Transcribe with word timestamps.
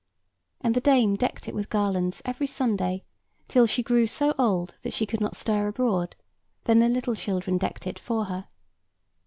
And 0.61 0.73
the 0.73 0.81
dame 0.81 1.15
decked 1.15 1.47
it 1.47 1.53
with 1.53 1.69
garlands 1.69 2.23
every 2.25 2.47
Sunday, 2.47 3.03
till 3.47 3.67
she 3.67 3.83
grew 3.83 4.07
so 4.07 4.33
old 4.39 4.73
that 4.81 4.93
she 4.93 5.05
could 5.05 5.21
not 5.21 5.35
stir 5.37 5.67
abroad; 5.67 6.15
then 6.63 6.79
the 6.79 6.89
little 6.89 7.13
children 7.13 7.59
decked 7.59 7.85
it, 7.85 7.99
for 7.99 8.25
her. 8.25 8.47